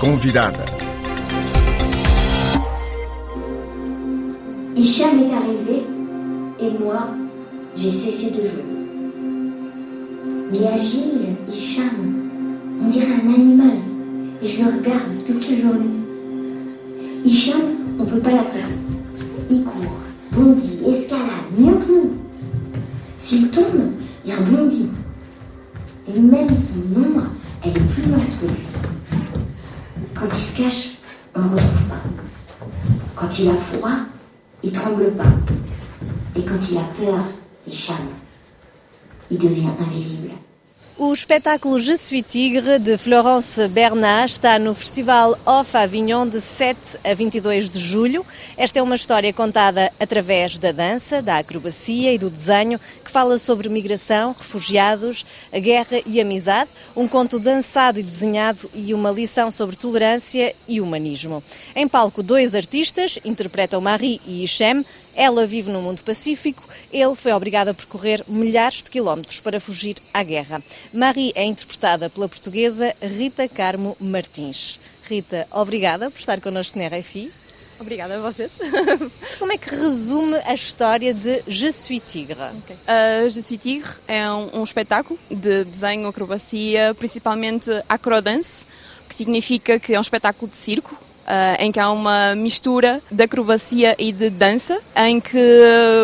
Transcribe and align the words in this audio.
Convidada. 0.00 0.62
Hicham 4.76 5.20
est 5.20 5.32
arrivé 5.32 5.86
et 6.60 6.78
moi, 6.78 7.08
j'ai 7.74 7.88
cessé 7.88 8.30
de 8.30 8.44
jouer. 8.44 8.64
Il 10.50 10.62
est 10.62 10.66
agile, 10.66 11.36
Hicham. 11.50 11.88
On 12.82 12.88
dirait 12.88 13.06
un 13.06 13.34
animal. 13.34 13.78
Et 14.42 14.46
je 14.46 14.64
le 14.64 14.66
regarde 14.66 15.00
toute 15.26 15.48
la 15.48 15.56
journée. 15.56 15.86
Hicham, 17.24 17.62
on 17.98 18.04
peut 18.04 18.20
pas 18.20 18.32
l'attraper. 18.32 18.76
Il 19.48 19.64
court, 19.64 19.96
bondit, 20.32 20.80
escalade, 20.86 21.24
mieux 21.58 21.72
que 21.72 21.90
nous. 21.90 22.10
S'il 23.18 23.48
tombe, 23.48 23.92
il 24.26 24.32
rebondit. 24.34 24.90
Et 26.14 26.20
même 26.20 26.54
son 26.54 27.00
ombre, 27.00 27.28
elle 27.64 27.70
est 27.70 27.92
plus 27.94 28.02
loin 28.02 28.18
que 28.18 28.46
lui. 28.46 28.62
Quand 30.28 30.34
il 30.34 30.42
se 30.42 30.60
cache, 30.60 30.88
on 31.36 31.40
ne 31.40 31.44
le 31.44 31.54
retrouve 31.54 31.88
pas. 31.88 32.02
Quand 33.14 33.38
il 33.38 33.48
a 33.48 33.54
froid, 33.54 33.90
il 34.64 34.72
tremble 34.72 35.12
pas. 35.12 35.22
Et 36.34 36.42
quand 36.42 36.58
il 36.68 36.78
a 36.78 36.88
peur, 36.98 37.24
il 37.64 37.72
chame. 37.72 38.08
Il 39.30 39.38
devient 39.38 39.68
invisible. 39.78 40.30
O 40.98 41.12
espetáculo 41.12 41.78
Je 41.78 41.96
suis 41.96 42.22
Tigre 42.22 42.78
de 42.78 42.96
Florence 42.96 43.68
Bernat 43.68 44.24
está 44.24 44.58
no 44.58 44.74
Festival 44.74 45.36
Off 45.44 45.76
Avignon 45.76 46.26
de 46.26 46.40
7 46.40 46.98
a 47.04 47.14
22 47.14 47.68
de 47.68 47.78
julho. 47.78 48.24
Esta 48.56 48.78
é 48.78 48.82
uma 48.82 48.94
história 48.94 49.30
contada 49.32 49.92
através 50.00 50.56
da 50.56 50.72
dança, 50.72 51.20
da 51.20 51.36
acrobacia 51.36 52.14
e 52.14 52.18
do 52.18 52.30
desenho 52.30 52.80
fala 53.16 53.38
sobre 53.38 53.70
migração, 53.70 54.36
refugiados, 54.38 55.24
a 55.50 55.58
guerra 55.58 56.02
e 56.04 56.20
amizade, 56.20 56.68
um 56.94 57.08
conto 57.08 57.38
dançado 57.38 57.98
e 57.98 58.02
desenhado 58.02 58.70
e 58.74 58.92
uma 58.92 59.10
lição 59.10 59.50
sobre 59.50 59.74
tolerância 59.74 60.54
e 60.68 60.82
humanismo. 60.82 61.42
Em 61.74 61.88
palco, 61.88 62.22
dois 62.22 62.54
artistas 62.54 63.18
interpretam 63.24 63.80
Marie 63.80 64.20
e 64.26 64.44
Hichem, 64.44 64.84
ela 65.14 65.46
vive 65.46 65.70
no 65.70 65.80
mundo 65.80 66.02
pacífico, 66.02 66.62
ele 66.92 67.14
foi 67.14 67.32
obrigado 67.32 67.68
a 67.68 67.74
percorrer 67.74 68.22
milhares 68.28 68.82
de 68.82 68.90
quilómetros 68.90 69.40
para 69.40 69.60
fugir 69.60 69.96
à 70.12 70.22
guerra. 70.22 70.62
Marie 70.92 71.32
é 71.34 71.44
interpretada 71.46 72.10
pela 72.10 72.28
portuguesa 72.28 72.94
Rita 73.00 73.48
Carmo 73.48 73.96
Martins. 73.98 74.78
Rita, 75.08 75.48
obrigada 75.52 76.10
por 76.10 76.18
estar 76.18 76.38
connosco 76.42 76.78
na 76.78 76.88
RFI. 76.88 77.45
Obrigada 77.78 78.16
a 78.16 78.18
vocês. 78.18 78.58
Como 79.38 79.52
é 79.52 79.58
que 79.58 79.70
resume 79.70 80.36
a 80.44 80.54
história 80.54 81.12
de 81.12 81.42
Je 81.46 81.72
suis 81.72 82.00
Tigre? 82.00 82.38
Okay. 82.64 82.76
Uh, 82.76 83.30
Je 83.30 83.40
suis 83.42 83.60
Tigre 83.60 83.90
é 84.08 84.28
um, 84.30 84.60
um 84.60 84.64
espetáculo 84.64 85.18
de 85.30 85.64
desenho, 85.64 86.08
acrobacia, 86.08 86.94
principalmente 86.98 87.70
acrodance, 87.88 88.66
que 89.08 89.14
significa 89.14 89.78
que 89.78 89.94
é 89.94 89.98
um 89.98 90.02
espetáculo 90.02 90.50
de 90.50 90.56
circo 90.56 90.96
em 91.58 91.72
que 91.72 91.80
há 91.80 91.90
uma 91.90 92.34
mistura 92.34 93.00
de 93.10 93.22
acrobacia 93.24 93.94
e 93.98 94.12
de 94.12 94.30
dança, 94.30 94.78
em 94.96 95.20
que, 95.20 95.36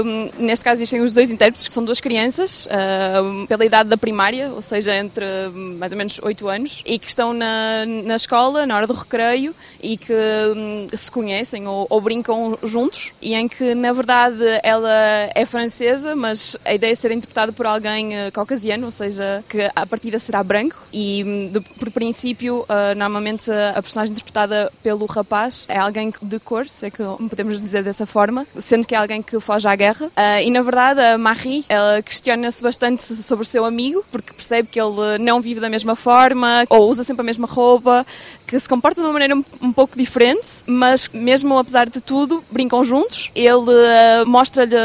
hum, 0.04 0.30
neste 0.38 0.64
caso, 0.64 0.82
existem 0.82 1.00
os 1.00 1.12
dois 1.12 1.30
intérpretes, 1.30 1.66
que 1.66 1.74
são 1.74 1.84
duas 1.84 2.00
crianças, 2.00 2.66
uh, 2.66 3.46
pela 3.46 3.64
idade 3.64 3.88
da 3.88 3.96
primária, 3.96 4.50
ou 4.54 4.62
seja, 4.62 4.94
entre 4.96 5.24
hum, 5.24 5.76
mais 5.78 5.92
ou 5.92 5.98
menos 5.98 6.20
8 6.22 6.48
anos, 6.48 6.82
e 6.84 6.98
que 6.98 7.08
estão 7.08 7.32
na, 7.32 7.84
na 8.04 8.16
escola, 8.16 8.66
na 8.66 8.76
hora 8.76 8.86
do 8.86 8.92
recreio, 8.92 9.54
e 9.82 9.96
que 9.96 10.12
um, 10.12 10.86
se 10.94 11.10
conhecem 11.10 11.66
ou, 11.66 11.86
ou, 11.88 12.00
brincam 12.00 12.58
juntos, 12.62 13.12
e 13.20 13.34
em 13.34 13.48
que, 13.48 13.74
na 13.74 13.92
verdade, 13.92 14.42
ela 14.62 14.90
é 15.34 15.44
francesa, 15.46 16.14
mas 16.14 16.56
a 16.64 16.74
ideia 16.74 16.92
é 16.92 16.94
ser 16.94 17.10
interpretada 17.12 17.52
por 17.52 17.66
alguém 17.66 18.10
uh, 18.12 18.32
caucasiano, 18.32 18.86
ou 18.86 18.92
seja, 18.92 19.42
que 19.48 19.70
a 19.74 19.86
partida 19.86 20.18
será 20.18 20.42
branco, 20.42 20.76
e 20.92 21.24
hum, 21.24 21.50
de, 21.52 21.60
por 21.60 21.90
princípio, 21.90 22.64
normalmente 22.96 23.50
a 23.50 23.80
personagem 23.82 24.12
interpretada 24.12 24.70
pelo 24.82 25.06
rapaz 25.12 25.66
é 25.68 25.78
alguém 25.78 26.12
de 26.20 26.40
cor, 26.40 26.66
se 26.68 26.86
é 26.86 26.90
que 26.90 27.02
podemos 27.28 27.60
dizer 27.60 27.82
dessa 27.82 28.06
forma, 28.06 28.46
sendo 28.58 28.86
que 28.86 28.94
é 28.94 28.98
alguém 28.98 29.22
que 29.22 29.38
foge 29.40 29.68
à 29.68 29.76
guerra. 29.76 30.06
Uh, 30.06 30.42
e 30.42 30.50
na 30.50 30.62
verdade 30.62 31.00
a 31.00 31.18
Marie, 31.18 31.64
ela 31.68 32.02
questiona-se 32.02 32.62
bastante 32.62 33.02
sobre 33.02 33.44
o 33.44 33.46
seu 33.46 33.64
amigo, 33.64 34.04
porque 34.10 34.32
percebe 34.32 34.68
que 34.68 34.80
ele 34.80 35.18
não 35.20 35.40
vive 35.40 35.60
da 35.60 35.68
mesma 35.68 35.94
forma, 35.94 36.64
ou 36.68 36.88
usa 36.88 37.04
sempre 37.04 37.22
a 37.22 37.24
mesma 37.24 37.46
roupa, 37.46 38.06
que 38.46 38.58
se 38.58 38.68
comporta 38.68 39.00
de 39.00 39.06
uma 39.06 39.14
maneira 39.14 39.34
um, 39.34 39.44
um 39.62 39.72
pouco 39.72 39.96
diferente, 39.96 40.46
mas 40.66 41.08
mesmo 41.08 41.58
apesar 41.58 41.88
de 41.88 42.00
tudo, 42.00 42.44
brincam 42.50 42.84
juntos. 42.84 43.30
Ele 43.34 43.54
uh, 43.54 44.26
mostra-lhe 44.26 44.76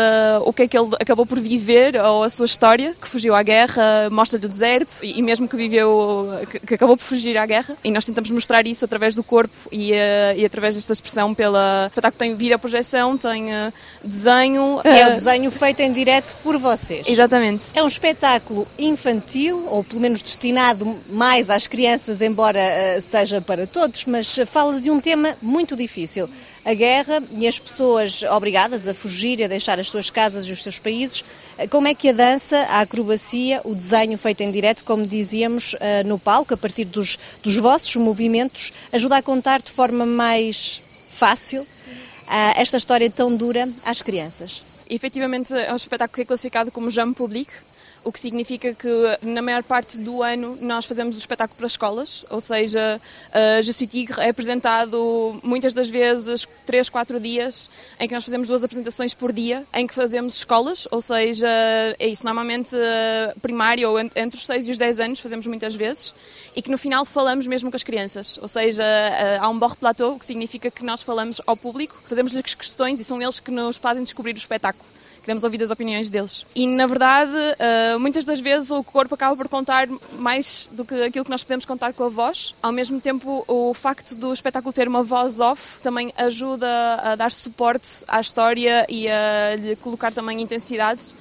o 0.46 0.54
que 0.54 0.64
é 0.64 0.68
que 0.68 0.78
ele 0.78 0.90
acabou 1.00 1.26
por 1.26 1.40
viver, 1.40 1.96
ou 1.98 2.24
a 2.24 2.30
sua 2.30 2.46
história, 2.46 2.96
que 3.00 3.08
fugiu 3.08 3.36
à 3.36 3.44
guerra, 3.44 4.10
mostra-lhe 4.10 4.46
o 4.46 4.50
deserto, 4.50 5.04
e, 5.04 5.20
e, 5.20 5.22
mesmo 5.22 5.48
que 5.48 5.56
viveu, 5.56 6.30
que, 6.50 6.60
que, 6.60 6.74
acabou 6.76 6.96
por 6.96 7.04
fugir 7.04 7.38
à 7.38 7.46
guerra. 7.46 7.76
E 7.84 7.92
nós 7.92 8.06
tentamos 8.06 8.30
mostrar 8.32 8.66
isso 8.66 8.86
através 8.86 9.16
do 9.16 9.24
corpo 9.24 9.54
e 9.72 9.92
uh, 9.92 9.96
e 10.36 10.46
através 10.46 10.76
desta 10.76 10.94
expressão 10.94 11.34
pela 11.34 11.88
espetáculo 11.88 12.20
tem 12.20 12.36
vídeo 12.36 12.58
projeção, 12.60 13.18
tem 13.18 13.48
uh, 13.48 13.74
desenho. 14.04 14.80
É 14.84 15.08
o 15.08 15.12
desenho 15.12 15.52
feito 15.52 15.82
em 15.82 15.92
direto 15.92 16.36
por 16.44 16.58
vocês. 16.58 17.08
Exatamente. 17.08 17.64
É 17.74 17.84
um 17.84 17.88
espetáculo 17.88 18.68
infantil, 18.78 19.68
ou 19.70 19.84
pelo 19.84 20.02
menos 20.02 20.22
destinado 20.22 20.96
mais 21.10 21.50
às 21.50 21.68
crianças, 21.68 22.22
embora 22.22 22.60
seja 23.02 23.42
para 23.42 23.68
todos, 23.68 24.06
mas 24.06 24.40
fala 24.46 24.80
de 24.80 24.90
um 24.90 25.00
tema 25.00 25.36
muito 25.42 25.76
difícil 25.76 26.30
a 26.68 26.74
guerra 26.74 27.24
e 27.32 27.48
as 27.48 27.58
pessoas 27.58 28.24
obrigadas 28.24 28.90
a 28.90 28.94
fugir 28.94 29.40
e 29.40 29.46
a 29.46 29.48
deixar 29.48 29.80
as 29.80 29.88
suas 29.88 30.10
casas 30.10 30.44
e 30.44 30.52
os 30.52 30.62
seus 30.62 30.78
países. 30.78 31.24
Como 31.70 31.88
é 31.88 31.96
que 31.96 32.10
a 32.10 32.12
dança, 32.12 32.58
a 32.70 32.82
acrobacia, 32.82 33.62
o 33.64 33.74
desenho 33.74 34.18
feito 34.18 34.42
em 34.42 34.52
direto, 34.52 34.84
como 34.84 35.08
dizíamos 35.08 35.78
eh, 35.80 36.04
no 36.04 36.20
palco, 36.20 36.54
a 36.54 36.58
partir 36.58 36.84
dos, 36.84 37.18
dos 37.42 37.56
vossos 37.56 37.96
movimentos, 37.96 38.74
ajuda 38.92 39.16
a 39.16 39.22
contar 39.22 39.62
de 39.62 39.72
forma 39.72 40.06
mais 40.06 40.82
fácil 41.10 41.66
eh, 42.30 42.62
esta 42.62 42.76
história 42.76 43.10
tão 43.10 43.34
dura 43.34 43.70
às 43.86 44.02
crianças? 44.02 44.62
Efetivamente, 44.90 45.54
é 45.54 45.72
um 45.72 45.78
espetáculo 45.78 46.16
que 46.16 46.22
é 46.24 46.26
classificado 46.26 46.70
como 46.70 46.92
jeune 46.92 47.14
public, 47.14 47.50
o 48.08 48.12
que 48.12 48.22
significa 48.22 48.74
que 48.74 48.88
na 49.22 49.42
maior 49.42 49.62
parte 49.64 49.98
do 49.98 50.24
ano 50.24 50.58
nós 50.62 50.86
fazemos 50.86 51.14
o 51.14 51.20
espetáculo 51.20 51.58
para 51.58 51.68
escolas, 51.68 52.24
ou 52.30 52.40
seja, 52.40 53.02
uh, 53.02 53.62
Je 53.62 53.74
suis 53.74 53.90
Tigre 53.90 54.22
é 54.22 54.30
apresentado 54.30 55.38
muitas 55.44 55.74
das 55.74 55.90
vezes 55.90 56.48
3, 56.66 56.88
4 56.88 57.20
dias, 57.20 57.70
em 58.00 58.08
que 58.08 58.14
nós 58.14 58.24
fazemos 58.24 58.48
duas 58.48 58.64
apresentações 58.64 59.14
por 59.14 59.34
dia, 59.34 59.62
em 59.74 59.86
que 59.86 59.94
fazemos 59.94 60.38
escolas, 60.38 60.88
ou 60.90 61.02
seja, 61.02 61.50
é 62.00 62.08
isso, 62.08 62.24
normalmente 62.24 62.74
uh, 62.78 63.40
primário 63.42 63.90
ou 63.90 64.00
entre 64.00 64.38
os 64.38 64.46
6 64.46 64.70
e 64.70 64.72
os 64.72 64.78
10 64.78 65.02
anos 65.02 65.20
fazemos 65.20 65.46
muitas 65.46 65.76
vezes, 65.76 66.14
e 66.56 66.62
que 66.62 66.72
no 66.72 66.78
final 66.78 67.04
falamos 67.04 67.46
mesmo 67.46 67.70
com 67.70 67.76
as 67.76 67.84
crianças, 67.84 68.40
ou 68.42 68.48
seja, 68.48 68.84
uh, 68.84 69.44
há 69.44 69.50
um 69.50 69.60
bord 69.60 69.76
plateau, 69.76 70.18
que 70.18 70.26
significa 70.26 70.72
que 70.72 70.86
nós 70.86 71.02
falamos 71.02 71.42
ao 71.46 71.58
público, 71.58 72.02
fazemos-lhes 72.08 72.54
questões 72.54 73.02
e 73.02 73.04
são 73.04 73.22
eles 73.22 73.42
que 73.42 73.52
nos 73.52 73.76
fazem 73.76 74.04
descobrir 74.04 74.34
o 74.34 74.38
espetáculo 74.38 74.97
queremos 75.28 75.44
ouvir 75.44 75.62
as 75.62 75.70
opiniões 75.70 76.10
deles. 76.10 76.46
E, 76.56 76.66
na 76.66 76.88
verdade, 76.88 77.34
uh, 77.34 78.00
muitas 78.00 78.24
das 78.24 78.40
vezes 78.40 78.72
o 78.72 78.82
corpo 78.82 79.14
acaba 79.14 79.36
por 79.36 79.50
contar 79.50 79.86
mais 80.18 80.70
do 80.72 80.86
que 80.86 81.04
aquilo 81.04 81.26
que 81.26 81.32
nós 81.32 81.44
podemos 81.44 81.66
contar 81.66 81.92
com 81.92 82.06
a 82.06 82.10
voz. 82.10 82.56
Ao 82.64 82.72
mesmo 82.72 83.02
tempo, 83.02 83.44
o 83.46 83.74
facto 83.74 84.16
do 84.16 84.34
espetáculo 84.34 84.72
ter 84.72 84.88
uma 84.88 85.04
voz 85.04 85.42
off 85.42 85.80
também 85.82 86.14
ajuda 86.16 86.68
a 87.04 87.16
dar 87.16 87.30
suporte 87.34 88.06
à 88.08 88.22
história 88.22 88.86
e 88.88 89.10
a 89.10 89.56
lhe 89.58 89.76
colocar 89.76 90.14
também 90.14 90.42
intensidade 90.42 91.14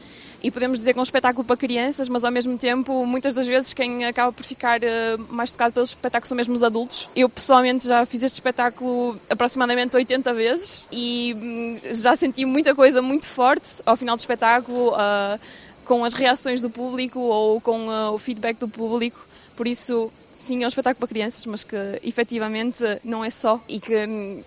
e 0.46 0.50
podemos 0.52 0.78
dizer 0.78 0.92
que 0.92 0.98
é 1.00 1.00
um 1.00 1.02
espetáculo 1.02 1.44
para 1.44 1.56
crianças, 1.56 2.08
mas 2.08 2.22
ao 2.22 2.30
mesmo 2.30 2.56
tempo, 2.56 3.04
muitas 3.04 3.34
das 3.34 3.48
vezes, 3.48 3.74
quem 3.74 4.04
acaba 4.04 4.32
por 4.32 4.44
ficar 4.44 4.78
uh, 4.80 4.84
mais 5.28 5.50
tocado 5.50 5.72
pelo 5.72 5.84
espetáculo 5.84 6.28
são 6.28 6.36
mesmo 6.36 6.54
os 6.54 6.62
adultos. 6.62 7.08
Eu 7.16 7.28
pessoalmente 7.28 7.88
já 7.88 8.06
fiz 8.06 8.22
este 8.22 8.34
espetáculo 8.34 9.20
aproximadamente 9.28 9.96
80 9.96 10.32
vezes 10.34 10.86
e 10.92 11.34
hum, 11.36 11.80
já 11.92 12.14
senti 12.14 12.44
muita 12.44 12.76
coisa 12.76 13.02
muito 13.02 13.26
forte 13.26 13.66
ao 13.84 13.96
final 13.96 14.16
do 14.16 14.20
espetáculo, 14.20 14.90
uh, 14.90 15.40
com 15.84 16.04
as 16.04 16.14
reações 16.14 16.60
do 16.60 16.70
público 16.70 17.18
ou 17.18 17.60
com 17.60 17.88
uh, 17.88 18.12
o 18.12 18.18
feedback 18.18 18.56
do 18.56 18.68
público. 18.68 19.18
Por 19.56 19.66
isso, 19.66 20.12
sim, 20.46 20.62
é 20.62 20.66
um 20.66 20.68
espetáculo 20.68 21.00
para 21.00 21.08
crianças, 21.08 21.44
mas 21.46 21.64
que 21.64 21.76
efetivamente 22.04 22.84
não 23.02 23.24
é 23.24 23.30
só 23.30 23.60
e 23.68 23.80
que 23.80 23.97
hum, 23.97 24.41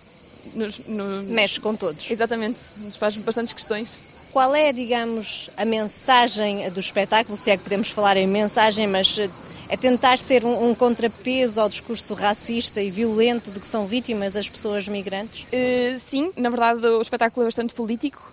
nos, 0.54 0.78
no... 0.86 1.24
mexe 1.24 1.60
com 1.60 1.76
todos. 1.76 2.10
Exatamente, 2.10 2.58
nos 2.78 2.96
faz 2.96 3.18
bastantes 3.18 3.52
questões. 3.52 4.09
Qual 4.32 4.54
é, 4.54 4.72
digamos, 4.72 5.50
a 5.56 5.64
mensagem 5.64 6.70
do 6.70 6.78
espetáculo? 6.78 7.36
Se 7.36 7.50
é 7.50 7.56
que 7.56 7.64
podemos 7.64 7.90
falar 7.90 8.16
em 8.16 8.28
mensagem, 8.28 8.86
mas 8.86 9.18
eh, 9.18 9.28
é 9.68 9.76
tentar 9.76 10.18
ser 10.18 10.44
um, 10.44 10.70
um, 10.70 10.74
contrapeso 10.74 11.60
ao 11.60 11.68
discurso 11.68 12.14
racista 12.14 12.80
e 12.80 12.90
violento 12.90 13.50
de 13.50 13.58
que 13.58 13.66
são 13.66 13.86
vítimas 13.86 14.36
as 14.36 14.48
pessoas 14.48 14.86
migrantes? 14.86 15.46
Uh, 15.52 15.98
sim, 15.98 16.30
na 16.36 16.48
verdade 16.48 16.86
o 16.86 17.02
espetáculo 17.02 17.42
é 17.42 17.48
bastante 17.48 17.74
político. 17.74 18.32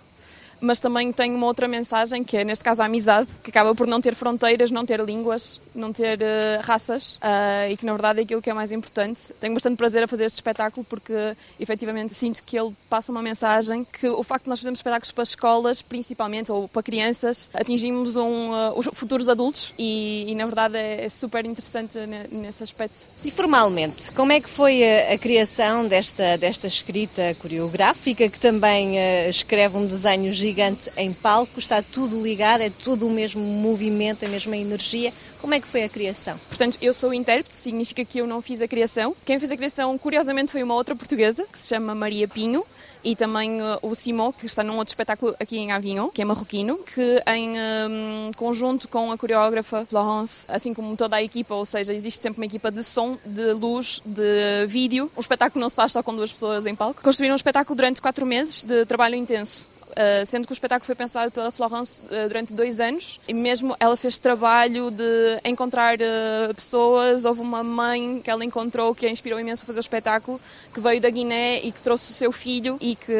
Mas 0.60 0.80
também 0.80 1.12
tem 1.12 1.34
uma 1.34 1.46
outra 1.46 1.68
mensagem, 1.68 2.22
que 2.24 2.36
é, 2.36 2.44
neste 2.44 2.64
caso, 2.64 2.82
a 2.82 2.86
amizade, 2.86 3.28
que 3.42 3.50
acaba 3.50 3.74
por 3.74 3.86
não 3.86 4.00
ter 4.00 4.14
fronteiras, 4.14 4.70
não 4.70 4.84
ter 4.84 5.00
línguas, 5.00 5.60
não 5.74 5.92
ter 5.92 6.18
uh, 6.18 6.62
raças, 6.62 7.16
uh, 7.16 7.70
e 7.70 7.76
que, 7.76 7.86
na 7.86 7.92
verdade, 7.92 8.20
é 8.20 8.22
aquilo 8.22 8.42
que 8.42 8.50
é 8.50 8.54
mais 8.54 8.72
importante. 8.72 9.20
Tenho 9.40 9.54
bastante 9.54 9.76
prazer 9.76 10.02
a 10.02 10.08
fazer 10.08 10.24
este 10.24 10.36
espetáculo, 10.36 10.84
porque, 10.88 11.12
efetivamente, 11.58 12.14
sinto 12.14 12.42
que 12.42 12.58
ele 12.58 12.72
passa 12.90 13.12
uma 13.12 13.22
mensagem 13.22 13.84
que 13.84 14.08
o 14.08 14.22
facto 14.22 14.44
de 14.44 14.50
nós 14.50 14.58
fazermos 14.58 14.78
espetáculos 14.78 15.12
para 15.12 15.24
escolas, 15.24 15.82
principalmente, 15.82 16.50
ou 16.50 16.68
para 16.68 16.82
crianças, 16.82 17.50
atingimos 17.54 18.16
um, 18.16 18.50
uh, 18.50 18.78
os 18.78 18.86
futuros 18.92 19.28
adultos, 19.28 19.72
e, 19.78 20.26
e 20.28 20.34
na 20.34 20.46
verdade, 20.46 20.76
é, 20.76 21.04
é, 21.04 21.08
super 21.08 21.44
interessante 21.44 21.98
nesse 22.30 22.62
aspecto. 22.62 22.98
E, 23.24 23.30
formalmente, 23.30 24.10
como 24.12 24.32
é 24.32 24.40
que 24.40 24.48
foi 24.48 24.82
a, 24.82 25.14
a 25.14 25.18
criação 25.18 25.86
desta, 25.86 26.36
desta 26.36 26.66
escrita 26.66 27.34
coreográfica, 27.38 28.28
que 28.28 28.38
também 28.38 28.96
escreve 29.28 29.76
um 29.76 29.86
desenho 29.86 30.32
gigante 30.32 30.47
gigante 30.48 30.90
em 30.96 31.12
palco, 31.12 31.58
está 31.58 31.82
tudo 31.82 32.22
ligado, 32.22 32.62
é 32.62 32.70
tudo 32.70 33.06
o 33.06 33.10
mesmo 33.10 33.42
movimento, 33.42 34.24
a 34.24 34.28
mesma 34.28 34.56
energia. 34.56 35.12
Como 35.40 35.52
é 35.52 35.60
que 35.60 35.66
foi 35.66 35.84
a 35.84 35.88
criação? 35.88 36.38
Portanto, 36.48 36.78
eu 36.80 36.94
sou 36.94 37.12
intérprete, 37.12 37.54
significa 37.54 38.04
que 38.04 38.18
eu 38.18 38.26
não 38.26 38.40
fiz 38.40 38.62
a 38.62 38.68
criação. 38.68 39.14
Quem 39.26 39.38
fez 39.38 39.52
a 39.52 39.56
criação, 39.56 39.96
curiosamente, 39.98 40.50
foi 40.50 40.62
uma 40.62 40.74
outra 40.74 40.96
portuguesa, 40.96 41.44
que 41.52 41.62
se 41.62 41.68
chama 41.68 41.94
Maria 41.94 42.26
Pinho 42.26 42.64
e 43.04 43.14
também 43.14 43.60
uh, 43.62 43.78
o 43.82 43.94
Simon, 43.94 44.32
que 44.32 44.46
está 44.46 44.64
num 44.64 44.76
outro 44.76 44.90
espetáculo 44.90 45.34
aqui 45.38 45.58
em 45.58 45.70
Avignon, 45.70 46.08
que 46.08 46.20
é 46.20 46.24
marroquino, 46.24 46.78
que 46.78 47.22
em 47.28 47.52
um, 47.52 48.32
conjunto 48.36 48.88
com 48.88 49.12
a 49.12 49.18
coreógrafa 49.18 49.86
Florence, 49.86 50.44
assim 50.48 50.74
como 50.74 50.96
toda 50.96 51.16
a 51.16 51.22
equipa, 51.22 51.54
ou 51.54 51.64
seja, 51.64 51.94
existe 51.94 52.22
sempre 52.22 52.40
uma 52.40 52.46
equipa 52.46 52.70
de 52.70 52.82
som, 52.82 53.16
de 53.24 53.52
luz, 53.52 54.02
de 54.04 54.66
vídeo. 54.66 55.10
O 55.14 55.20
espetáculo 55.20 55.60
não 55.60 55.68
se 55.68 55.76
faz 55.76 55.92
só 55.92 56.02
com 56.02 56.14
duas 56.16 56.32
pessoas 56.32 56.66
em 56.66 56.74
palco. 56.74 57.00
Construíram 57.02 57.34
um 57.34 57.36
espetáculo 57.36 57.76
durante 57.76 58.00
quatro 58.00 58.26
meses 58.26 58.62
de 58.62 58.84
trabalho 58.86 59.14
intenso 59.14 59.77
Uh, 59.98 60.24
sendo 60.24 60.46
que 60.46 60.52
o 60.52 60.54
espetáculo 60.54 60.86
foi 60.86 60.94
pensado 60.94 61.32
pela 61.32 61.50
Florence 61.50 62.00
uh, 62.04 62.28
durante 62.28 62.52
dois 62.52 62.78
anos 62.78 63.20
e 63.26 63.34
mesmo 63.34 63.74
ela 63.80 63.96
fez 63.96 64.16
trabalho 64.16 64.92
de 64.92 65.40
encontrar 65.44 65.98
uh, 65.98 66.54
pessoas. 66.54 67.24
Houve 67.24 67.40
uma 67.40 67.64
mãe 67.64 68.20
que 68.22 68.30
ela 68.30 68.44
encontrou 68.44 68.94
que 68.94 69.06
a 69.06 69.10
inspirou 69.10 69.40
imenso 69.40 69.64
a 69.64 69.66
fazer 69.66 69.80
o 69.80 69.82
espetáculo, 69.82 70.40
que 70.72 70.78
veio 70.78 71.00
da 71.00 71.10
Guiné 71.10 71.58
e 71.64 71.72
que 71.72 71.82
trouxe 71.82 72.12
o 72.12 72.14
seu 72.14 72.30
filho 72.30 72.78
e 72.80 72.94
que 72.94 73.12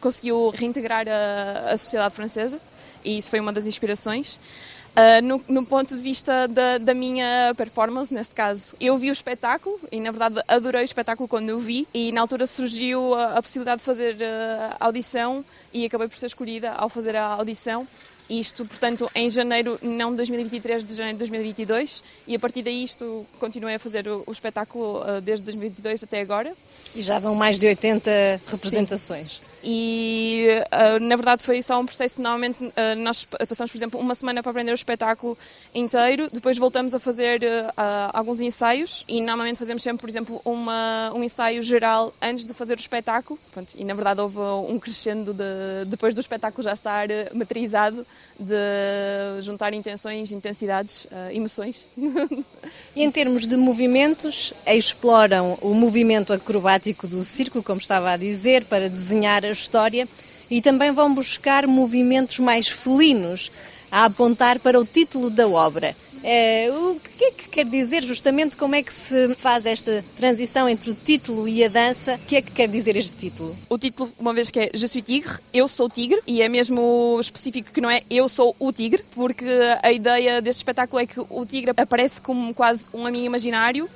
conseguiu 0.00 0.50
reintegrar 0.50 1.06
a, 1.08 1.72
a 1.72 1.76
sociedade 1.76 2.14
francesa. 2.14 2.60
E 3.04 3.18
isso 3.18 3.28
foi 3.28 3.40
uma 3.40 3.52
das 3.52 3.66
inspirações. 3.66 4.38
Uh, 4.96 5.22
no, 5.22 5.44
no, 5.46 5.66
ponto 5.66 5.94
de 5.94 6.00
vista 6.00 6.48
da, 6.48 6.78
da, 6.78 6.94
minha 6.94 7.52
performance, 7.54 8.14
neste 8.14 8.34
caso, 8.34 8.72
eu 8.80 8.96
vi 8.96 9.10
o 9.10 9.12
espetáculo 9.12 9.78
e, 9.92 10.00
na 10.00 10.10
verdade, 10.10 10.40
adorei 10.48 10.80
o 10.80 10.84
espetáculo 10.84 11.28
quando 11.28 11.50
eu 11.50 11.60
vi. 11.60 11.86
E 11.92 12.10
na 12.12 12.22
altura 12.22 12.46
surgiu 12.46 13.14
a, 13.14 13.36
a 13.36 13.42
possibilidade 13.42 13.80
de 13.80 13.84
fazer 13.84 14.14
uh, 14.14 14.76
audição 14.80 15.44
e 15.74 15.84
acabei 15.84 16.08
por 16.08 16.16
ser 16.16 16.26
escolhida 16.26 16.72
ao 16.72 16.88
fazer 16.88 17.14
a 17.14 17.26
audição. 17.26 17.86
Isto, 18.28 18.64
portanto, 18.64 19.10
em 19.14 19.28
janeiro, 19.28 19.78
não 19.82 20.12
de 20.12 20.16
2023, 20.16 20.84
de 20.86 20.94
janeiro 20.94 21.16
de 21.16 21.18
2022, 21.18 22.02
e 22.26 22.34
a 22.34 22.38
partir 22.38 22.62
daí 22.62 22.82
isto 22.82 23.26
continuei 23.38 23.74
a 23.74 23.78
fazer 23.78 24.08
o, 24.08 24.24
o 24.26 24.32
espetáculo 24.32 25.02
uh, 25.02 25.20
desde 25.20 25.44
2022 25.44 26.04
até 26.04 26.22
agora. 26.22 26.50
E 26.94 27.02
já 27.02 27.18
vão 27.18 27.34
mais 27.34 27.60
de 27.60 27.66
80 27.66 28.10
representações. 28.48 29.40
Sim 29.40 29.55
e 29.62 30.48
uh, 30.66 31.00
na 31.00 31.16
verdade 31.16 31.42
foi 31.42 31.62
só 31.62 31.80
um 31.80 31.86
processo. 31.86 32.20
Normalmente 32.20 32.64
uh, 32.64 32.72
nós 32.98 33.24
passamos, 33.24 33.70
por 33.70 33.78
exemplo, 33.78 34.00
uma 34.00 34.14
semana 34.14 34.42
para 34.42 34.50
aprender 34.50 34.72
o 34.72 34.74
espetáculo 34.74 35.36
inteiro, 35.74 36.28
depois 36.32 36.58
voltamos 36.58 36.94
a 36.94 37.00
fazer 37.00 37.42
uh, 37.42 38.10
alguns 38.12 38.40
ensaios 38.40 39.04
e 39.08 39.20
normalmente 39.20 39.58
fazemos 39.58 39.82
sempre, 39.82 40.00
por 40.00 40.08
exemplo, 40.08 40.40
uma, 40.44 41.12
um 41.14 41.22
ensaio 41.22 41.62
geral 41.62 42.12
antes 42.20 42.44
de 42.44 42.52
fazer 42.52 42.74
o 42.74 42.80
espetáculo. 42.80 43.38
Pronto, 43.52 43.70
e 43.76 43.84
na 43.84 43.94
verdade 43.94 44.20
houve 44.20 44.38
um 44.38 44.78
crescendo 44.78 45.32
de, 45.32 45.84
depois 45.86 46.14
do 46.14 46.20
espetáculo 46.20 46.62
já 46.62 46.72
estar 46.72 47.08
materializado 47.34 48.06
de 48.38 49.42
juntar 49.42 49.72
intenções, 49.72 50.30
intensidades, 50.30 51.06
emoções. 51.32 51.84
E 52.94 53.02
em 53.02 53.10
termos 53.10 53.46
de 53.46 53.56
movimentos, 53.56 54.54
exploram 54.66 55.58
o 55.60 55.74
movimento 55.74 56.32
acrobático 56.32 57.06
do 57.06 57.22
circo, 57.22 57.62
como 57.62 57.78
estava 57.78 58.10
a 58.10 58.16
dizer, 58.16 58.64
para 58.64 58.88
desenhar 58.88 59.44
a 59.46 59.52
história 59.52 60.08
e 60.50 60.60
também 60.60 60.92
vão 60.92 61.12
buscar 61.12 61.66
movimentos 61.66 62.38
mais 62.38 62.68
felinos 62.68 63.50
a 63.90 64.04
apontar 64.04 64.58
para 64.58 64.78
o 64.78 64.84
título 64.84 65.30
da 65.30 65.48
obra. 65.48 65.94
É, 66.28 66.68
o 66.72 66.98
que 67.16 67.24
é 67.24 67.30
que 67.30 67.48
quer 67.48 67.64
dizer 67.64 68.02
justamente 68.02 68.56
como 68.56 68.74
é 68.74 68.82
que 68.82 68.92
se 68.92 69.34
faz 69.36 69.64
esta 69.64 70.04
transição 70.16 70.68
entre 70.68 70.90
o 70.90 70.94
título 70.94 71.46
e 71.46 71.62
a 71.62 71.68
dança? 71.68 72.14
O 72.14 72.26
que 72.26 72.36
é 72.36 72.42
que 72.42 72.50
quer 72.50 72.68
dizer 72.68 72.96
este 72.96 73.16
título? 73.16 73.54
O 73.70 73.78
título, 73.78 74.10
uma 74.18 74.32
vez 74.32 74.50
que 74.50 74.58
é 74.58 74.70
Je 74.74 74.88
suis 74.88 75.04
tigre, 75.04 75.32
eu 75.54 75.68
sou 75.68 75.88
tigre, 75.88 76.20
e 76.26 76.42
é 76.42 76.48
mesmo 76.48 77.16
específico 77.20 77.70
que 77.72 77.80
não 77.80 77.88
é 77.88 78.02
eu 78.10 78.28
sou 78.28 78.56
o 78.58 78.72
tigre, 78.72 79.04
porque 79.14 79.46
a 79.80 79.92
ideia 79.92 80.42
deste 80.42 80.60
espetáculo 80.60 81.00
é 81.00 81.06
que 81.06 81.20
o 81.20 81.46
tigre 81.46 81.72
aparece 81.76 82.20
como 82.20 82.52
quase 82.52 82.86
um 82.92 83.06
amigo 83.06 83.24
imaginário 83.24 83.88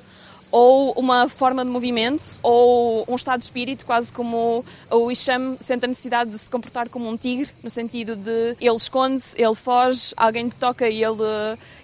ou 0.51 0.91
uma 0.93 1.29
forma 1.29 1.63
de 1.63 1.71
movimento, 1.71 2.39
ou 2.43 3.05
um 3.07 3.15
estado 3.15 3.39
de 3.39 3.45
espírito, 3.45 3.85
quase 3.85 4.11
como 4.11 4.65
o 4.89 5.11
Isham 5.11 5.57
sente 5.61 5.85
a 5.85 5.87
necessidade 5.87 6.29
de 6.29 6.37
se 6.37 6.49
comportar 6.49 6.89
como 6.89 7.09
um 7.09 7.15
tigre, 7.15 7.49
no 7.63 7.69
sentido 7.69 8.15
de 8.15 8.57
ele 8.59 8.75
esconde-se, 8.75 9.41
ele 9.41 9.55
foge, 9.55 10.13
alguém 10.17 10.45
lhe 10.45 10.51
toca 10.51 10.89
e 10.89 11.03
ele, 11.03 11.21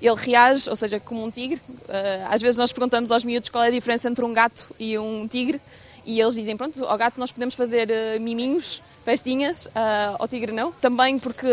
ele 0.01 0.15
reage, 0.15 0.69
ou 0.69 0.75
seja, 0.75 0.99
como 0.99 1.23
um 1.23 1.31
tigre. 1.31 1.61
Eh, 1.87 2.25
às 2.29 2.41
vezes 2.41 2.57
nós 2.57 2.71
perguntamos 2.71 3.11
aos 3.11 3.23
miúdos 3.23 3.49
qual 3.49 3.63
é 3.63 3.67
a 3.67 3.71
diferença 3.71 4.09
entre 4.09 4.25
um 4.25 4.33
gato 4.33 4.67
e 4.79 4.97
um 4.97 5.27
tigre, 5.27 5.61
e 6.05 6.19
eles 6.19 6.35
dizem, 6.35 6.57
pronto, 6.57 6.85
ao 6.85 6.97
gato 6.97 7.19
nós 7.19 7.31
podemos 7.31 7.55
fazer 7.55 7.89
eh, 7.89 8.19
miminhos, 8.19 8.81
festinhas, 9.07 9.67
uh, 9.67 10.17
ao 10.19 10.27
tigre 10.27 10.51
não. 10.51 10.69
Também 10.69 11.17
porque 11.17 11.47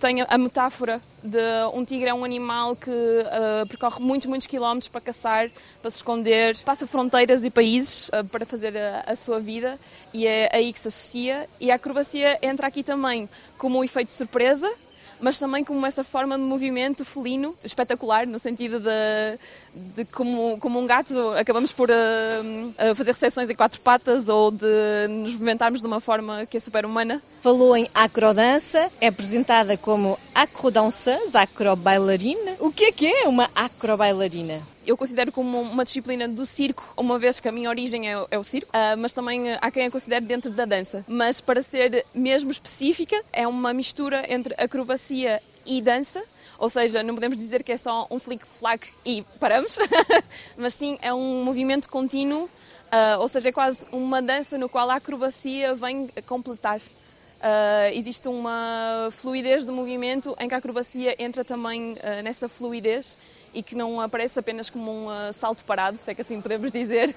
tem 0.00 0.22
a 0.26 0.38
metáfora 0.38 0.98
de 1.22 1.38
um 1.74 1.84
tigre 1.84 2.08
é 2.08 2.14
um 2.14 2.24
animal 2.24 2.74
que 2.74 2.88
uh, 2.90 3.66
percorre 3.68 4.02
muitos, 4.02 4.26
muitos 4.26 4.46
quilómetros 4.46 4.88
para 4.88 5.02
caçar, 5.02 5.50
para 5.82 5.90
se 5.90 5.98
esconder, 5.98 6.56
passa 6.64 6.86
fronteiras 6.86 7.44
e 7.44 7.50
países 7.50 8.08
uh, 8.08 8.24
para 8.24 8.46
fazer 8.46 8.74
a, 8.78 9.04
a, 9.06 9.16
sua 9.16 9.38
vida 9.38 9.78
e 10.14 10.26
é 10.26 10.48
aí 10.50 10.72
que 10.72 10.80
se 10.80 10.88
associa. 10.88 11.46
E 11.60 11.70
a 11.70 11.74
acrobacia 11.74 12.38
entra 12.40 12.68
aqui 12.68 12.82
também 12.82 13.28
como 13.58 13.80
um 13.80 13.84
efeito 13.84 14.08
de 14.08 14.14
surpresa, 14.14 14.72
mas 15.20 15.38
também 15.38 15.62
como 15.62 15.84
essa 15.84 16.02
forma 16.02 16.38
de 16.38 16.44
movimento 16.44 17.04
felino 17.04 17.54
espetacular, 17.62 18.26
no 18.26 18.38
sentido 18.38 18.80
de, 18.80 19.38
de 19.74 20.04
como, 20.06 20.58
como 20.58 20.78
um 20.78 20.86
gato 20.86 21.14
acabamos 21.38 21.72
por 21.72 21.90
uh, 21.90 21.92
uh, 21.92 22.94
fazer 22.94 23.12
recepções 23.12 23.50
em 23.50 23.54
quatro 23.54 23.80
patas 23.80 24.28
ou 24.28 24.50
de 24.50 24.66
nos 25.08 25.32
movimentarmos 25.32 25.80
de 25.80 25.86
uma 25.86 26.00
forma 26.00 26.46
que 26.46 26.56
é 26.56 26.60
super 26.60 26.86
humana. 26.86 27.20
Falou 27.42 27.76
em 27.76 27.88
acrodança, 27.94 28.90
é 29.00 29.08
apresentada 29.08 29.76
como 29.76 30.18
acrodanceuse, 30.34 31.36
acrobailarina. 31.36 32.56
O 32.60 32.72
que 32.72 32.84
é 32.84 32.92
que 32.92 33.06
é 33.06 33.28
uma 33.28 33.48
acrobailarina? 33.54 34.60
eu 34.86 34.96
considero 34.96 35.32
como 35.32 35.62
uma 35.62 35.82
disciplina 35.82 36.28
do 36.28 36.44
circo, 36.44 36.84
uma 36.96 37.18
vez 37.18 37.40
que 37.40 37.48
a 37.48 37.52
minha 37.52 37.70
origem 37.70 38.12
é, 38.12 38.22
é 38.30 38.38
o 38.38 38.44
circo, 38.44 38.70
uh, 38.70 38.96
mas 38.98 39.12
também 39.12 39.54
há 39.54 39.70
quem 39.70 39.86
a 39.86 39.90
considere 39.90 40.24
dentro 40.24 40.50
da 40.50 40.64
dança. 40.64 41.04
Mas 41.08 41.40
para 41.40 41.62
ser 41.62 42.04
mesmo 42.14 42.50
específica, 42.50 43.16
é 43.32 43.48
uma 43.48 43.72
mistura 43.72 44.24
entre 44.28 44.54
acrobacia 44.58 45.40
e 45.66 45.80
dança, 45.80 46.22
ou 46.58 46.68
seja, 46.68 47.02
não 47.02 47.14
podemos 47.14 47.38
dizer 47.38 47.62
que 47.62 47.72
é 47.72 47.78
só 47.78 48.06
um 48.10 48.18
flick-flack 48.18 48.86
e 49.04 49.24
paramos, 49.40 49.78
mas 50.56 50.74
sim 50.74 50.98
é 51.02 51.12
um 51.12 51.44
movimento 51.44 51.88
contínuo, 51.88 52.44
uh, 52.44 53.20
ou 53.20 53.28
seja, 53.28 53.48
é 53.48 53.52
quase 53.52 53.86
uma 53.92 54.20
dança 54.20 54.56
no 54.58 54.68
qual 54.68 54.90
a 54.90 54.96
acrobacia 54.96 55.74
vem 55.74 56.08
completar. 56.26 56.78
Uh, 56.78 57.92
existe 57.92 58.26
uma 58.26 59.10
fluidez 59.12 59.64
do 59.64 59.72
movimento 59.72 60.34
em 60.40 60.48
que 60.48 60.54
a 60.54 60.56
acrobacia 60.56 61.14
entra 61.22 61.44
também 61.44 61.92
uh, 61.92 62.22
nessa 62.22 62.48
fluidez 62.48 63.18
e 63.52 63.62
que 63.62 63.74
não 63.74 64.00
aparece 64.00 64.38
apenas 64.38 64.70
como 64.70 64.90
um 64.90 65.06
uh, 65.08 65.32
salto 65.32 65.62
parado, 65.64 65.98
se 65.98 66.10
é 66.10 66.14
que 66.14 66.22
assim 66.22 66.40
podemos 66.40 66.72
dizer, 66.72 67.14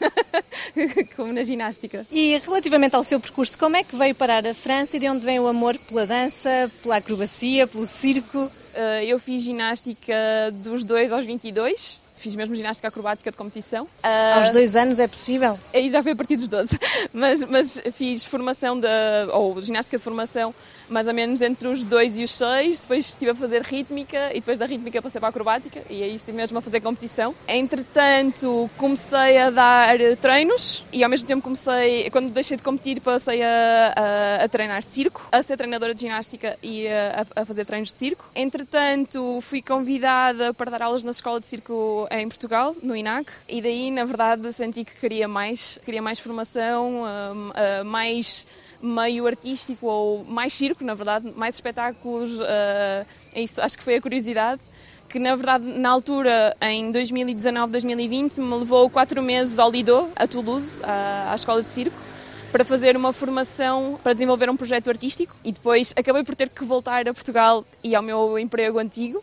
como 1.15 1.31
na 1.31 1.43
ginástica. 1.43 2.05
E 2.11 2.37
relativamente 2.45 2.95
ao 2.95 3.03
seu 3.03 3.19
percurso, 3.19 3.57
como 3.57 3.77
é 3.77 3.83
que 3.83 3.95
veio 3.95 4.13
parar 4.13 4.45
a 4.45 4.53
França 4.53 4.97
e 4.97 4.99
de 4.99 5.09
onde 5.09 5.25
vem 5.25 5.39
o 5.39 5.47
amor 5.47 5.77
pela 5.79 6.05
dança, 6.05 6.71
pela 6.83 6.97
acrobacia, 6.97 7.65
pelo 7.65 7.85
circo? 7.85 8.51
Eu 9.05 9.19
fiz 9.19 9.43
ginástica 9.43 10.13
dos 10.63 10.83
2 10.83 11.11
aos 11.11 11.25
22, 11.25 12.06
fiz 12.17 12.35
mesmo 12.35 12.55
ginástica 12.55 12.87
acrobática 12.87 13.31
de 13.31 13.37
competição. 13.37 13.85
Uh, 13.85 14.37
Aos 14.37 14.49
dois 14.49 14.75
anos 14.75 14.99
é 14.99 15.07
possível? 15.07 15.57
Aí 15.73 15.89
já 15.89 16.03
foi 16.03 16.11
a 16.11 16.15
partir 16.15 16.35
dos 16.35 16.47
12, 16.47 16.79
mas, 17.13 17.43
mas 17.43 17.81
fiz 17.93 18.23
formação, 18.23 18.79
de, 18.79 18.87
ou 19.31 19.61
ginástica 19.61 19.97
de 19.97 20.03
formação 20.03 20.53
mais 20.89 21.07
ou 21.07 21.13
menos 21.13 21.41
entre 21.41 21.67
os 21.67 21.83
2 21.83 22.19
e 22.19 22.23
os 22.23 22.31
6, 22.31 22.81
depois 22.81 23.05
estive 23.07 23.31
a 23.31 23.35
fazer 23.35 23.61
rítmica 23.61 24.29
e 24.31 24.35
depois 24.35 24.57
da 24.57 24.65
rítmica 24.65 25.01
passei 25.01 25.19
para 25.19 25.27
a 25.27 25.31
acrobática 25.31 25.81
e 25.89 26.03
aí 26.03 26.15
estive 26.15 26.35
mesmo 26.37 26.57
a 26.57 26.61
fazer 26.61 26.79
competição. 26.81 27.35
Entretanto, 27.47 28.69
comecei 28.77 29.37
a 29.37 29.49
dar 29.49 29.97
treinos 30.21 30.83
e 30.91 31.03
ao 31.03 31.09
mesmo 31.09 31.27
tempo 31.27 31.41
comecei, 31.41 32.09
quando 32.09 32.31
deixei 32.31 32.57
de 32.57 32.63
competir, 32.63 33.01
passei 33.01 33.43
a, 33.43 33.93
a, 34.39 34.43
a 34.43 34.47
treinar 34.47 34.83
circo, 34.83 35.27
a 35.31 35.43
ser 35.43 35.57
treinadora 35.57 35.93
de 35.93 36.01
ginástica 36.01 36.57
e 36.63 36.87
a, 36.87 37.25
a, 37.35 37.45
fazer 37.45 37.65
treinos 37.65 37.89
de 37.89 37.95
circo. 37.95 38.25
Entretanto, 38.35 39.41
fui 39.41 39.61
convidada 39.61 40.53
para 40.53 40.71
dar 40.71 40.81
aulas 40.83 41.03
na 41.03 41.11
escola 41.11 41.39
de 41.39 41.47
circo 41.47 42.06
em 42.11 42.27
Portugal, 42.27 42.75
no 42.81 42.95
INAC, 42.95 43.29
e 43.47 43.61
daí, 43.61 43.91
na 43.91 44.05
verdade, 44.05 44.51
senti 44.53 44.83
que 44.83 44.95
queria 44.99 45.27
mais, 45.27 45.79
queria 45.83 46.01
mais 46.01 46.19
formação, 46.19 47.01
uh, 47.01 47.81
uh, 47.81 47.85
mais 47.85 48.45
meio 48.81 49.25
artístico 49.25 49.87
ou 49.87 50.23
mais 50.25 50.53
circo, 50.53 50.83
na 50.83 50.93
verdade, 50.93 51.31
mais 51.35 51.55
espetáculos. 51.55 52.39
é 53.33 53.41
isso, 53.41 53.61
acho 53.61 53.77
que 53.77 53.83
foi 53.83 53.95
a 53.95 54.01
curiosidade 54.01 54.61
que 55.09 55.19
na 55.19 55.35
verdade 55.35 55.63
na 55.63 55.89
altura, 55.89 56.55
em 56.61 56.91
2019, 56.91 57.71
2020, 57.71 58.39
me 58.39 58.55
levou 58.55 58.89
quatro 58.89 59.21
meses 59.21 59.57
ao 59.57 59.71
Lido, 59.71 60.09
a 60.15 60.27
Toulouse, 60.27 60.81
à, 60.83 61.31
à 61.31 61.35
escola 61.35 61.63
de 61.63 61.69
circo, 61.69 61.95
para 62.51 62.63
fazer 62.65 62.95
uma 62.95 63.13
formação 63.13 63.99
para 64.03 64.13
desenvolver 64.13 64.49
um 64.49 64.57
projeto 64.57 64.89
artístico 64.89 65.35
e 65.43 65.51
depois 65.51 65.93
acabei 65.95 66.23
por 66.23 66.35
ter 66.35 66.49
que 66.49 66.63
voltar 66.63 67.07
a 67.07 67.13
Portugal 67.13 67.63
e 67.83 67.95
ao 67.95 68.01
meu 68.01 68.37
emprego 68.39 68.79
antigo. 68.79 69.21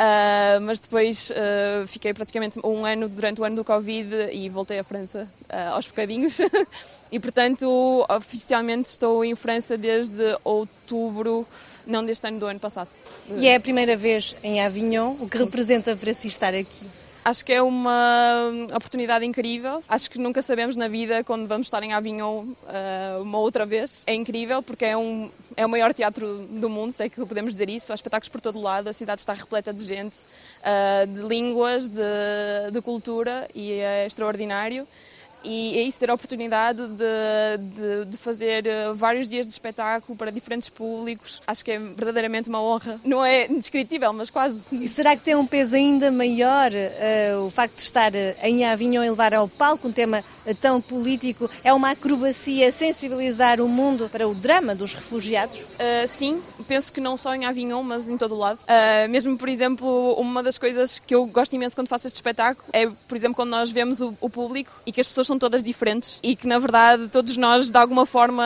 Uh, 0.00 0.58
mas 0.62 0.80
depois 0.80 1.28
uh, 1.28 1.86
fiquei 1.86 2.14
praticamente 2.14 2.58
um 2.64 2.86
ano 2.86 3.06
durante 3.06 3.38
o 3.38 3.44
ano 3.44 3.56
do 3.56 3.62
Covid 3.62 4.30
e 4.32 4.48
voltei 4.48 4.78
à 4.78 4.84
França 4.84 5.28
uh, 5.50 5.74
aos 5.74 5.86
bocadinhos. 5.86 6.38
e 7.12 7.20
portanto, 7.20 8.06
oficialmente 8.08 8.88
estou 8.88 9.22
em 9.22 9.34
França 9.34 9.76
desde 9.76 10.38
outubro, 10.42 11.46
não 11.86 12.02
deste 12.02 12.26
ano, 12.26 12.38
do 12.38 12.46
ano 12.46 12.58
passado. 12.58 12.88
E 13.28 13.46
é 13.46 13.56
a 13.56 13.60
primeira 13.60 13.94
vez 13.94 14.36
em 14.42 14.64
Avignon, 14.64 15.16
o 15.20 15.28
que 15.28 15.36
representa 15.36 15.94
para 15.94 16.14
si 16.14 16.28
estar 16.28 16.54
aqui? 16.54 16.86
Acho 17.22 17.44
que 17.44 17.52
é 17.52 17.62
uma 17.62 18.50
oportunidade 18.74 19.26
incrível. 19.26 19.84
Acho 19.88 20.10
que 20.10 20.18
nunca 20.18 20.40
sabemos 20.40 20.74
na 20.74 20.88
vida 20.88 21.22
quando 21.22 21.46
vamos 21.46 21.66
estar 21.66 21.82
em 21.82 21.92
Avignon 21.92 22.44
uh, 22.44 23.22
uma 23.22 23.38
outra 23.38 23.66
vez. 23.66 24.02
É 24.06 24.14
incrível 24.14 24.62
porque 24.62 24.86
é, 24.86 24.96
um, 24.96 25.30
é 25.56 25.66
o 25.66 25.68
maior 25.68 25.92
teatro 25.92 26.26
do 26.48 26.70
mundo, 26.70 26.92
sei 26.92 27.10
que 27.10 27.24
podemos 27.26 27.52
dizer 27.52 27.68
isso. 27.68 27.92
Há 27.92 27.94
espetáculos 27.94 28.28
por 28.28 28.40
todo 28.40 28.60
lado, 28.60 28.88
a 28.88 28.92
cidade 28.92 29.20
está 29.20 29.34
repleta 29.34 29.72
de 29.72 29.84
gente, 29.84 30.14
uh, 30.14 31.06
de 31.06 31.20
línguas, 31.28 31.88
de, 31.88 32.70
de 32.72 32.80
cultura 32.80 33.46
e 33.54 33.72
é 33.72 34.06
extraordinário 34.06 34.86
e 35.44 35.78
é 35.78 35.82
isso, 35.82 35.98
ter 35.98 36.10
a 36.10 36.14
oportunidade 36.14 36.80
de, 36.86 37.58
de, 37.58 38.10
de, 38.10 38.16
fazer 38.16 38.66
eh, 38.66 38.92
vários 38.94 39.28
dias 39.28 39.46
de 39.46 39.52
espetáculo 39.52 40.16
para 40.16 40.30
diferentes 40.30 40.68
públicos, 40.68 41.40
acho 41.46 41.64
que 41.64 41.72
é 41.72 41.78
verdadeiramente 41.78 42.48
uma 42.48 42.60
honra. 42.60 43.00
Não 43.04 43.24
é 43.24 43.46
indescritível, 43.46 44.12
mas 44.12 44.30
quase. 44.30 44.60
E 44.72 44.86
será 44.86 45.16
que 45.16 45.22
tem 45.22 45.34
um 45.34 45.46
peso 45.46 45.76
ainda 45.76 46.10
maior 46.10 46.70
uh, 46.72 47.46
o 47.46 47.50
facto 47.50 47.76
de 47.76 47.82
estar 47.82 48.14
eh, 48.14 48.36
em 48.42 48.64
Avignon 48.64 49.02
e 49.02 49.10
levar 49.10 49.32
ao 49.32 49.48
palco 49.48 49.88
um 49.88 49.92
tema 49.92 50.22
tão 50.60 50.80
político? 50.80 51.50
É 51.64 51.72
uma 51.72 51.90
acrobacia 51.90 52.70
sensibilizar 52.70 53.60
o 53.60 53.68
mundo 53.68 54.08
para 54.10 54.28
o 54.28 54.34
drama 54.34 54.74
dos 54.74 54.94
refugiados? 54.94 55.60
Uh, 55.60 56.06
sim, 56.06 56.42
penso 56.68 56.92
que 56.92 57.00
não 57.00 57.16
só 57.16 57.34
em 57.34 57.46
Avignon, 57.46 57.82
mas 57.82 58.08
em 58.08 58.16
todo 58.16 58.34
o 58.34 58.38
lado. 58.38 58.58
Uh, 58.58 59.08
mesmo, 59.08 59.36
por 59.38 59.48
exemplo, 59.48 60.14
uma 60.14 60.42
das 60.42 60.58
coisas 60.58 60.98
que 60.98 61.14
eu 61.14 61.26
gosto 61.26 61.54
imenso 61.54 61.74
quando 61.74 61.88
faço 61.88 62.06
este 62.06 62.16
espetáculo 62.16 62.68
é, 62.72 62.86
por 63.08 63.16
exemplo, 63.16 63.34
quando 63.34 63.50
nós 63.50 63.70
vemos 63.70 64.00
o, 64.00 64.14
o 64.20 64.28
público 64.28 64.70
e 64.86 64.92
que 64.92 65.00
as 65.00 65.06
pessoas 65.06 65.26
são 65.30 65.38
todas 65.38 65.62
diferentes 65.62 66.18
e 66.24 66.34
que, 66.34 66.48
na 66.48 66.58
verdade, 66.58 67.06
todos 67.08 67.36
nós, 67.36 67.70
de 67.70 67.78
alguma 67.78 68.04
forma, 68.04 68.44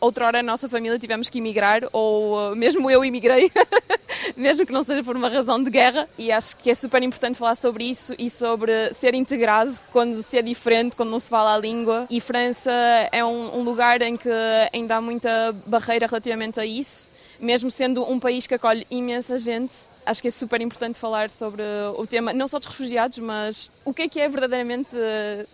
outrora, 0.00 0.40
a 0.40 0.42
nossa 0.42 0.68
família 0.68 0.98
tivemos 0.98 1.28
que 1.28 1.38
emigrar, 1.38 1.82
ou 1.92 2.52
uh, 2.52 2.56
mesmo 2.56 2.90
eu 2.90 3.04
emigrei, 3.04 3.50
mesmo 4.36 4.66
que 4.66 4.72
não 4.72 4.82
seja 4.82 5.04
por 5.04 5.16
uma 5.16 5.28
razão 5.28 5.62
de 5.62 5.70
guerra. 5.70 6.08
E 6.18 6.32
acho 6.32 6.56
que 6.56 6.68
é 6.68 6.74
super 6.74 7.00
importante 7.02 7.38
falar 7.38 7.54
sobre 7.54 7.84
isso 7.84 8.12
e 8.18 8.28
sobre 8.28 8.92
ser 8.92 9.14
integrado 9.14 9.72
quando 9.92 10.20
se 10.20 10.36
é 10.36 10.42
diferente, 10.42 10.96
quando 10.96 11.10
não 11.10 11.20
se 11.20 11.30
fala 11.30 11.54
a 11.54 11.58
língua. 11.58 12.06
E 12.10 12.20
França 12.20 12.72
é 13.12 13.24
um, 13.24 13.60
um 13.60 13.62
lugar 13.62 14.02
em 14.02 14.16
que 14.16 14.28
ainda 14.72 14.96
há 14.96 15.00
muita 15.00 15.54
barreira 15.66 16.06
relativamente 16.08 16.58
a 16.58 16.66
isso, 16.66 17.08
mesmo 17.40 17.70
sendo 17.70 18.08
um 18.10 18.18
país 18.18 18.46
que 18.46 18.54
acolhe 18.54 18.86
imensa 18.90 19.38
gente 19.38 19.72
acho 20.06 20.22
que 20.22 20.28
é 20.28 20.30
super 20.30 20.60
importante 20.60 20.98
falar 20.98 21.28
sobre 21.28 21.62
o 21.98 22.06
tema, 22.06 22.32
não 22.32 22.46
só 22.46 22.58
dos 22.58 22.68
refugiados, 22.68 23.18
mas 23.18 23.70
o 23.84 23.92
que 23.92 24.02
é 24.02 24.08
que 24.08 24.20
é 24.20 24.28
verdadeiramente 24.28 24.90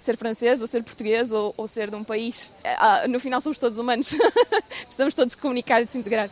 ser 0.04 0.16
francês, 0.16 0.60
ou 0.60 0.66
ser 0.66 0.82
português, 0.82 1.32
ou, 1.32 1.54
ou 1.56 1.66
ser 1.66 1.88
de 1.88 1.96
um 1.96 2.04
país. 2.04 2.50
Ah, 2.64 3.06
no 3.08 3.18
final 3.18 3.40
somos 3.40 3.58
todos 3.58 3.78
humanos, 3.78 4.14
precisamos 4.84 5.14
todos 5.14 5.34
comunicar 5.34 5.82
e 5.82 5.86
se 5.86 5.96
integrar. 5.96 6.28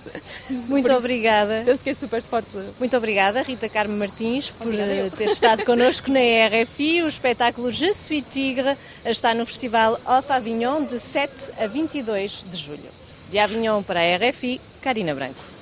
Muito 0.68 0.86
por 0.86 0.96
obrigada. 0.96 1.62
Penso 1.64 1.82
que 1.82 1.90
é 1.90 1.94
super 1.94 2.20
forte. 2.20 2.50
Muito 2.78 2.96
obrigada, 2.96 3.42
Rita 3.42 3.68
Carmo 3.68 3.96
Martins, 3.96 4.50
por 4.50 4.72
eh, 4.72 5.10
ter 5.16 5.30
estado 5.30 5.64
connosco 5.66 6.10
na 6.10 6.20
RFI. 6.20 7.02
O 7.02 7.08
espetáculo 7.08 7.72
Je 7.72 7.94
suis 7.94 8.22
Tigre 8.30 8.76
está 9.06 9.32
no 9.32 9.46
Festival 9.46 9.98
Off 10.04 10.30
Avignon 10.30 10.82
de 10.82 10.98
7 10.98 11.32
a 11.58 11.66
22 11.66 12.44
de 12.50 12.56
julho. 12.56 13.04
De 13.30 13.38
Avignon 13.38 13.82
para 13.82 14.00
a 14.00 14.16
RFI, 14.16 14.60
Karina 14.84 15.14
Branco. 15.14 15.53